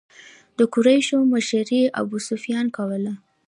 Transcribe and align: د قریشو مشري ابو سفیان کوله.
د 0.57 0.59
قریشو 0.73 1.17
مشري 1.33 1.81
ابو 2.01 2.17
سفیان 2.29 2.65
کوله. 2.77 3.13